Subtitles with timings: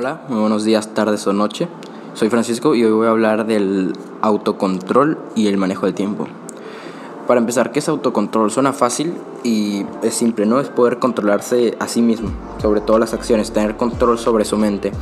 [0.00, 1.66] Hola, muy buenos días, tardes o noche.
[2.14, 6.28] Soy Francisco y hoy voy a hablar del autocontrol y el manejo del tiempo.
[7.26, 8.48] Para empezar, ¿qué es autocontrol?
[8.52, 10.60] Suena fácil y es simple, ¿no?
[10.60, 12.30] Es poder controlarse a sí mismo,
[12.62, 14.92] sobre todas las acciones, tener control sobre su mente.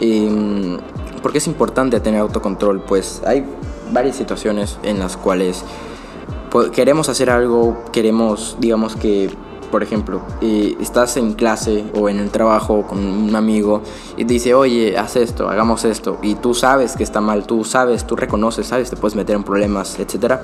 [0.00, 0.78] Em,
[1.22, 2.80] ¿Por qué es importante tener autocontrol?
[2.80, 3.44] Pues hay
[3.92, 5.64] varias situaciones en las cuales
[6.72, 9.30] queremos hacer algo, queremos, digamos que
[9.74, 10.22] por ejemplo,
[10.80, 13.82] estás en clase o en el trabajo con un amigo
[14.16, 18.06] y dice, oye, haz esto, hagamos esto, y tú sabes que está mal, tú sabes,
[18.06, 20.36] tú reconoces, sabes, te puedes meter en problemas, etc.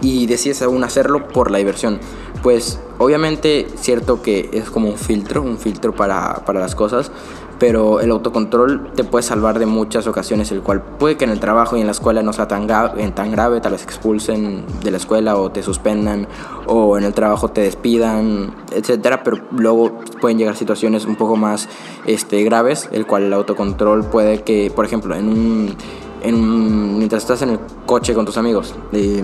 [0.00, 2.00] Y decides aún hacerlo por la diversión.
[2.42, 7.12] Pues obviamente cierto que es como un filtro, un filtro para, para las cosas,
[7.60, 11.40] pero el autocontrol te puede salvar de muchas ocasiones, el cual puede que en el
[11.40, 14.96] trabajo y en la escuela no sea tan, tan grave, tal vez expulsen de la
[14.96, 16.26] escuela o te suspendan
[16.66, 21.68] o en el trabajo te despidan, etcétera, pero luego pueden llegar situaciones un poco más
[22.06, 25.76] este, graves, el cual el autocontrol puede que, por ejemplo, en un,
[26.22, 29.22] en mientras estás en el coche con tus amigos, eh,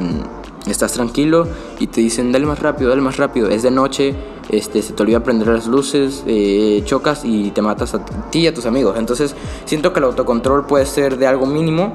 [0.66, 1.46] estás tranquilo
[1.78, 4.14] y te dicen, dale más rápido, dale más rápido, es de noche,
[4.48, 8.46] este, se te olvida prender las luces, eh, chocas y te matas a ti y
[8.46, 8.96] a tus amigos.
[8.98, 11.94] Entonces siento que el autocontrol puede ser de algo mínimo,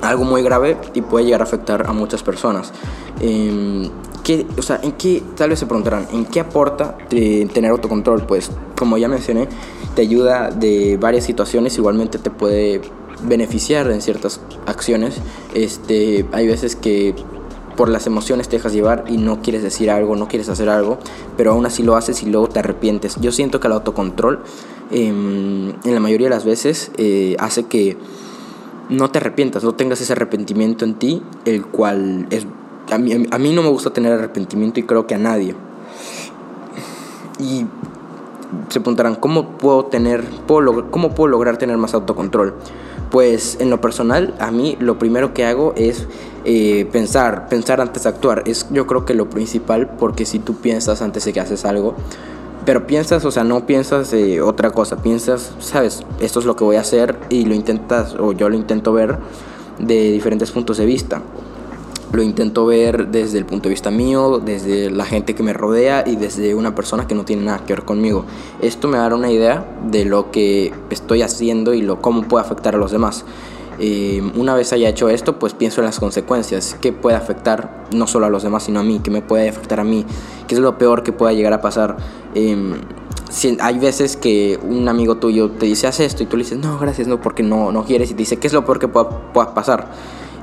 [0.00, 2.72] algo muy grave y puede llegar a afectar a muchas personas.
[3.20, 3.90] Eh,
[4.24, 8.26] ¿qué, o sea, ¿En qué, tal vez se preguntarán, ¿en qué aporta tener autocontrol?
[8.26, 9.48] Pues como ya mencioné,
[9.94, 12.80] te ayuda de varias situaciones, igualmente te puede
[13.22, 15.16] beneficiar en ciertas acciones.
[15.54, 17.14] Este, hay veces que
[17.76, 20.98] por las emociones te dejas llevar y no quieres decir algo, no quieres hacer algo,
[21.36, 23.16] pero aún así lo haces y luego te arrepientes.
[23.20, 24.40] Yo siento que el autocontrol
[24.90, 27.96] em, en la mayoría de las veces eh, hace que
[28.88, 32.46] no te arrepientas, no tengas ese arrepentimiento en ti, el cual es...
[32.90, 35.54] A mí, a mí no me gusta tener arrepentimiento y creo que a nadie.
[37.38, 37.64] Y
[38.68, 42.54] se preguntarán, ¿cómo puedo, tener, puedo, ¿cómo puedo lograr tener más autocontrol?
[43.12, 46.06] Pues en lo personal, a mí lo primero que hago es
[46.46, 48.42] eh, pensar, pensar antes de actuar.
[48.46, 51.94] Es yo creo que lo principal, porque si tú piensas antes de que haces algo,
[52.64, 56.76] pero piensas, o sea, no piensas otra cosa, piensas, sabes, esto es lo que voy
[56.76, 59.18] a hacer y lo intentas, o yo lo intento ver
[59.78, 61.20] de diferentes puntos de vista.
[62.12, 66.04] Lo intento ver desde el punto de vista mío, desde la gente que me rodea
[66.06, 68.26] y desde una persona que no tiene nada que ver conmigo.
[68.60, 72.74] Esto me dará una idea de lo que estoy haciendo y lo, cómo puede afectar
[72.74, 73.24] a los demás.
[73.78, 78.06] Eh, una vez haya hecho esto, pues pienso en las consecuencias, qué puede afectar no
[78.06, 80.04] solo a los demás, sino a mí, qué me puede afectar a mí,
[80.46, 81.96] qué es lo peor que pueda llegar a pasar.
[82.34, 82.74] Eh,
[83.30, 86.58] si, hay veces que un amigo tuyo te dice, haz esto, y tú le dices,
[86.58, 88.88] no, gracias, no, porque no, no quieres, y te dice, ¿qué es lo peor que
[88.88, 89.88] pueda, pueda pasar?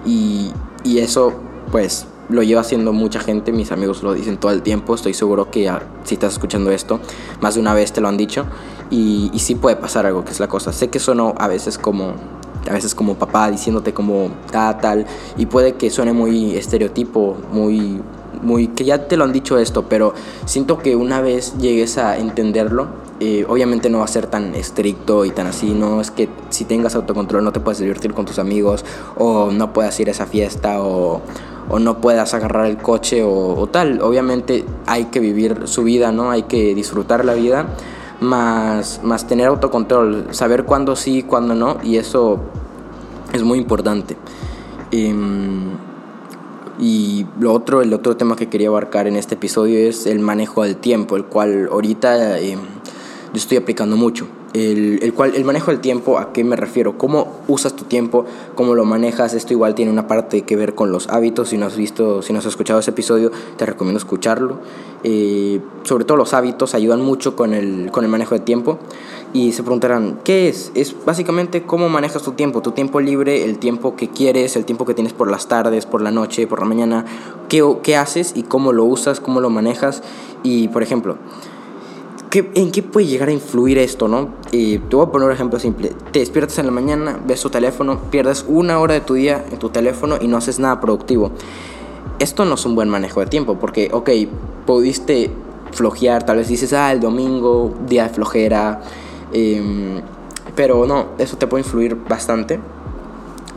[0.06, 0.52] Y,
[0.84, 1.34] y eso
[1.72, 5.50] pues lo lleva haciendo mucha gente, mis amigos lo dicen todo el tiempo, estoy seguro
[5.50, 5.72] que
[6.04, 7.00] si estás escuchando esto,
[7.42, 8.46] más de una vez te lo han dicho
[8.92, 10.72] y, sí puede pasar algo, que es la cosa.
[10.74, 12.14] Sé que sueno a veces como
[12.70, 15.06] a veces como papá diciéndote como tal, tal,
[15.38, 18.02] y puede que suene muy estereotipo, muy,
[18.44, 20.14] muy, que ya te lo han dicho esto, pero
[20.46, 22.88] siento que una vez llegues a entenderlo,
[23.20, 26.66] eh, obviamente no va a ser tan estricto y tan así, no es que si
[26.66, 28.86] tengas autocontrol no te puedes divertir con tus amigos,
[29.18, 31.22] o no puedas ir a esa fiesta, o
[31.78, 34.02] no puedas agarrar el coche o, tal.
[34.02, 36.32] Obviamente hay que vivir su vida, ¿no?
[36.32, 37.68] Hay que disfrutar la vida,
[38.20, 42.40] más, más tener autocontrol, saber cuándo sí, cuándo no, y eso
[43.34, 44.18] es muy importante.
[44.92, 45.78] Em,
[46.80, 50.64] y lo otro, el otro tema que quería abarcar en este episodio es el manejo
[50.64, 52.60] del tiempo, el cual ahorita em,
[53.34, 56.98] yo estoy aplicando mucho el, el, cual, el manejo del tiempo, ¿a qué me refiero?
[56.98, 58.26] ¿Cómo usas tu tiempo?
[58.56, 59.34] ¿Cómo lo manejas?
[59.34, 61.50] Esto igual tiene una parte que ver con los hábitos.
[61.50, 64.58] Si no has visto, si no has escuchado ese episodio, te recomiendo escucharlo.
[65.04, 68.80] Eh, sobre todo los hábitos ayudan mucho con el, con el manejo del tiempo.
[69.34, 70.72] Y se preguntarán, ¿qué es?
[70.74, 74.86] Es básicamente cómo manejas tu tiempo, tu tiempo libre, el tiempo que quieres, el tiempo
[74.86, 77.06] que tienes por las tardes, por la noche, por la mañana.
[77.50, 80.02] ¿Qué, qué haces y cómo lo usas, cómo lo manejas?
[80.42, 81.18] Y, por ejemplo,
[82.32, 84.36] ¿En qué puede llegar a influir esto, no?
[84.52, 85.94] te voy a poner un ejemplo simple.
[86.12, 89.58] Te despiertas en la mañana, ves tu teléfono, pierdes una hora de tu día en
[89.58, 91.32] tu teléfono y no haces nada productivo.
[92.20, 94.10] Esto no es un buen manejo de tiempo porque, ok,
[94.68, 95.32] pudiste
[95.72, 98.82] flojear, tal vez dices, ah, el domingo, día de flojera,
[99.34, 100.02] em,
[100.56, 102.60] pero no, eso te puede influir bastante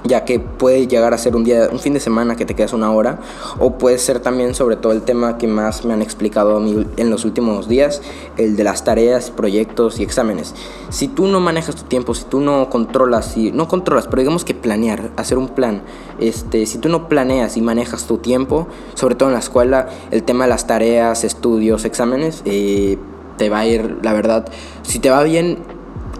[0.04, 2.72] ya que puede llegar a ser un día, un fin de semana que te quedas
[2.72, 3.20] una hora,
[3.58, 6.86] o puede ser también sobre todo el tema que más me han explicado a mí
[6.96, 8.02] en los últimos días,
[8.36, 10.54] el de las tareas, proyectos y exámenes.
[10.90, 14.44] Si tú no manejas tu tiempo, si tú no controlas, si no controlas, pero digamos
[14.44, 15.82] que planear, hacer un plan,
[16.18, 20.22] este, si tú no planeas y manejas tu tiempo, sobre todo en la escuela, el
[20.22, 22.98] tema de las tareas, estudios, exámenes, eh,
[23.38, 24.46] te va a ir, la verdad,
[24.82, 25.58] si te va bien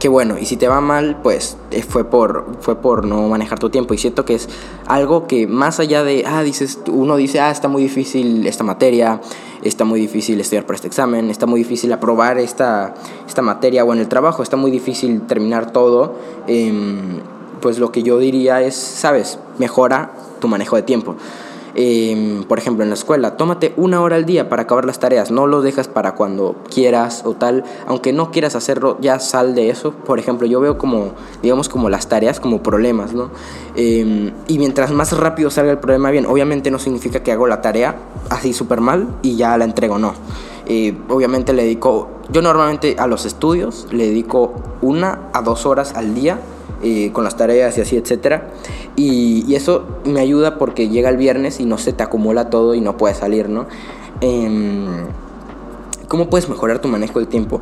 [0.02, 0.36] qué bueno.
[0.36, 3.94] Y si te va mal, pues eh, fue por, fue por no manejar tu tiempo.
[3.94, 4.48] Y siento que es
[4.88, 9.20] algo que más allá de, ah, dices, uno dice, ah, está muy difícil esta materia,
[9.62, 12.94] está muy difícil estudiar para este examen, está muy difícil aprobar esta,
[13.28, 16.16] esta materia o en el trabajo, está muy difícil terminar todo.
[16.48, 17.20] Em,
[17.60, 20.10] pues lo que yo diría es, sabes, mejora
[20.40, 21.14] tu manejo de tiempo.
[21.74, 25.30] Em, por ejemplo, en la escuela, tómate una hora al día para acabar las tareas,
[25.30, 29.70] no lo dejas para cuando quieras o tal, aunque no quieras hacerlo, ya sal de
[29.70, 29.92] eso.
[29.92, 33.30] Por ejemplo, yo veo como, digamos, como las tareas como problemas, ¿no?
[33.74, 37.62] Em, y mientras más rápido salga el problema, bien, obviamente no significa que hago la
[37.62, 37.96] tarea
[38.28, 40.14] así súper mal y ya la entrego, no.
[40.66, 45.94] Eh, obviamente le dedico, yo normalmente a los estudios le dedico una a dos horas
[45.94, 46.38] al día
[46.82, 48.50] eh, con las tareas y así, etcétera.
[48.96, 52.80] Y, eso me ayuda porque llega el viernes y no se te acumula todo y
[52.80, 53.66] no puedes salir, ¿no?
[54.20, 54.86] Em,
[56.08, 57.60] ¿Cómo puedes mejorar tu manejo del tiempo?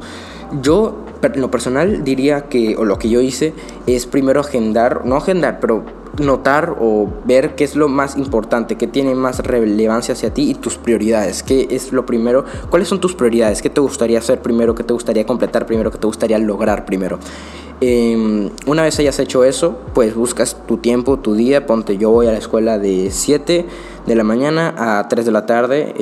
[0.62, 3.54] Yo, en lo personal, diría que, o lo que yo hice,
[3.86, 5.84] es primero agendar, no agendar, pero
[6.18, 10.54] notar o ver qué es lo más importante, qué tiene más relevancia hacia ti y
[10.54, 11.42] tus prioridades.
[11.42, 12.44] ¿Qué es lo primero?
[12.68, 13.62] ¿Cuáles son tus prioridades?
[13.62, 14.74] ¿Qué te gustaría hacer primero?
[14.74, 15.90] ¿Qué te gustaría completar primero?
[15.90, 17.18] ¿Qué te gustaría lograr primero?
[17.80, 21.66] Em, una vez hayas hecho eso, pues buscas tu tiempo, tu día.
[21.66, 23.66] Ponte, yo voy a la escuela de 7
[24.06, 25.94] de la mañana a 3 de la tarde.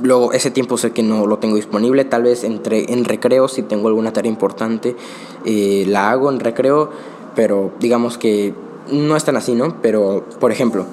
[0.00, 2.04] luego ese tiempo sé que no lo tengo disponible.
[2.04, 4.96] Tal vez entre, en recreo, si tengo alguna tarea importante,
[5.44, 6.90] eh, la hago en recreo
[7.38, 8.52] pero digamos que
[8.90, 9.80] no es tan así, ¿no?
[9.80, 10.86] Pero, por ejemplo,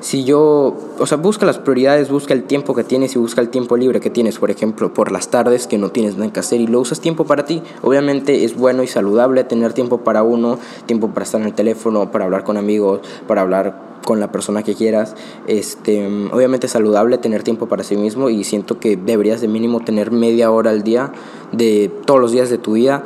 [0.00, 3.48] si yo, o sea, busca las prioridades, busca el tiempo que tienes y busca el
[3.48, 6.60] tiempo libre que tienes, por ejemplo, por las tardes que no tienes nada que hacer
[6.60, 7.62] y lo usas tiempo para ti.
[7.82, 12.10] Obviamente es bueno y saludable tener tiempo para uno, tiempo para estar en el teléfono,
[12.10, 15.14] para hablar con amigos, para hablar con la persona que quieras.
[15.46, 19.80] Este, obviamente es saludable tener tiempo para sí mismo y siento que deberías de mínimo
[19.80, 21.12] tener media hora al día
[21.52, 23.02] de todos los días de tu vida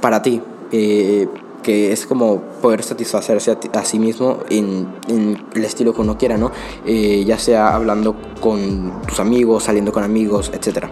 [0.00, 0.40] para ti.
[0.72, 1.28] Eh,
[1.62, 4.88] que es como poder satisfacerse a, sí mismo en,
[5.54, 6.52] el estilo que uno quiera, ¿no?
[6.86, 10.86] Eh, ya sea hablando con tus amigos, saliendo con amigos, etc.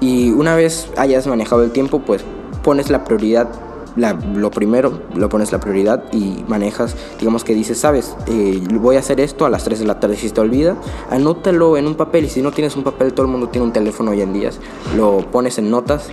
[0.00, 2.24] Y una vez hayas manejado el tiempo, pues
[2.62, 3.48] pones la prioridad,
[3.96, 9.00] lo primero, lo pones la prioridad y manejas, digamos que dices, sabes, eh, voy a
[9.00, 10.76] hacer esto a las 3 de la tarde, si te olvida,
[11.10, 13.72] anótalo en un papel y si no tienes un papel, todo el mundo tiene un
[13.72, 14.50] teléfono hoy en día,
[14.96, 16.08] lo pones en notas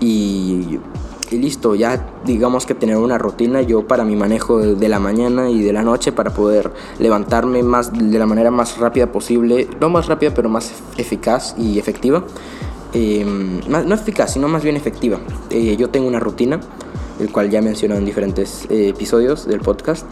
[0.00, 0.78] y
[1.32, 5.50] y listo, ya digamos que tener una rutina yo para mi manejo de la mañana
[5.50, 9.88] y de la noche para poder levantarme más de la manera más rápida posible, no
[9.88, 12.24] más rápida pero más eficaz y efectiva.
[12.94, 15.18] Em, no eficaz, sino más bien efectiva.
[15.50, 16.60] Eh, yo tengo una rutina,
[17.18, 20.06] el cual ya mencionado en diferentes eh, episodios del podcast.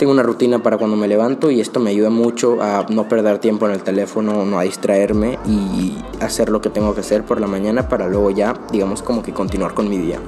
[0.00, 3.36] Tengo una rutina para cuando me levanto y esto me ayuda mucho a no perder
[3.36, 7.38] tiempo en el teléfono, no a distraerme y hacer lo que tengo que hacer por
[7.38, 10.18] la mañana para luego ya, digamos, como que continuar con mi día.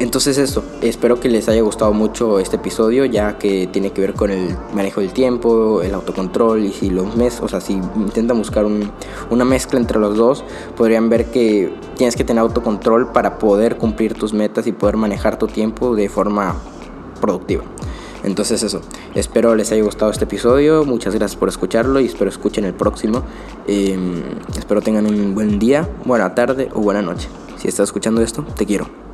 [0.00, 4.12] Entonces eso, espero que les haya gustado mucho este episodio ya que tiene que ver
[4.12, 8.36] con el manejo del tiempo, el autocontrol y si los mes, o sea, si intentan
[8.36, 8.66] buscar
[9.30, 10.44] una mezcla entre los dos,
[10.76, 15.38] podrían ver que tienes que tener autocontrol para poder cumplir tus metas y poder manejar
[15.38, 16.54] tu tiempo de forma
[17.22, 17.64] productiva.
[18.26, 18.80] Entonces eso,
[19.14, 23.22] espero les haya gustado este episodio, muchas gracias por escucharlo y espero escuchen el próximo.
[23.68, 24.20] Em,
[24.58, 27.28] espero tengan un buen día, buena tarde o buena noche.
[27.56, 29.05] Si estás escuchando esto, te quiero.